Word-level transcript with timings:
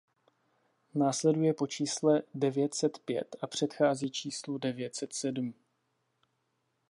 Následuje 0.95 1.53
po 1.53 1.67
čísle 1.67 2.23
devět 2.33 2.73
set 2.75 2.99
pět 2.99 3.35
a 3.41 3.47
předchází 3.47 4.11
číslu 4.11 4.57
devět 4.57 4.95
set 4.95 5.13
sedm. 5.13 5.53